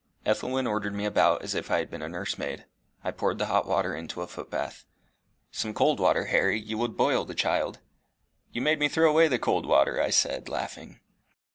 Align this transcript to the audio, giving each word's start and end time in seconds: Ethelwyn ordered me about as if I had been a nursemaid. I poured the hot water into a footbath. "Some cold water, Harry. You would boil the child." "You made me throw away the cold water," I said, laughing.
Ethelwyn 0.25 0.65
ordered 0.65 0.95
me 0.95 1.05
about 1.05 1.43
as 1.43 1.53
if 1.53 1.69
I 1.69 1.77
had 1.77 1.91
been 1.91 2.01
a 2.01 2.09
nursemaid. 2.09 2.65
I 3.03 3.11
poured 3.11 3.37
the 3.37 3.45
hot 3.45 3.67
water 3.67 3.95
into 3.95 4.23
a 4.23 4.27
footbath. 4.27 4.83
"Some 5.51 5.75
cold 5.75 5.99
water, 5.99 6.25
Harry. 6.25 6.59
You 6.59 6.79
would 6.79 6.97
boil 6.97 7.23
the 7.23 7.35
child." 7.35 7.77
"You 8.51 8.63
made 8.63 8.79
me 8.79 8.89
throw 8.89 9.07
away 9.07 9.27
the 9.27 9.37
cold 9.37 9.67
water," 9.67 10.01
I 10.01 10.09
said, 10.09 10.49
laughing. 10.49 11.01